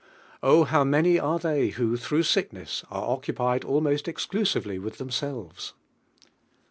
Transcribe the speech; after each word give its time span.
O 0.41 0.63
how 0.63 0.83
many 0.83 1.19
are 1.19 1.37
they 1.37 1.67
who. 1.67 1.95
through 1.95 2.23
sickness, 2.23 2.83
are 2.89 3.07
occupied 3.07 3.63
almost 3.63 4.09
ex 4.09 4.25
clusively 4.25 4.81
with 4.81 4.97
themselves! 4.97 5.75